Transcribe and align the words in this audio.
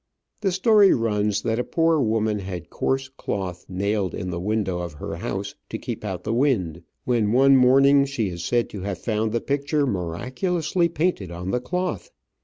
The 0.39 0.51
story 0.51 0.95
runs 0.95 1.43
that 1.43 1.59
a 1.59 1.63
poor 1.63 1.99
woman 1.99 2.39
had 2.39 2.71
coarse 2.71 3.07
cloth 3.07 3.67
nailed 3.69 4.15
in 4.15 4.31
the 4.31 4.39
window 4.39 4.79
of 4.79 4.93
her 4.93 5.17
house 5.17 5.53
to 5.69 5.77
keep 5.77 6.03
out 6.03 6.23
the 6.23 6.33
wind, 6.33 6.81
when 7.05 7.31
one 7.33 7.55
morning 7.55 8.05
she 8.05 8.29
is 8.29 8.43
said 8.43 8.67
to 8.71 8.81
have 8.81 8.97
found 8.97 9.31
the 9.31 9.39
picture 9.41 9.85
miraculously 9.85 10.89
painted 10.89 11.29
on 11.29 11.51
the 11.51 11.61
cloth! 11.61 12.09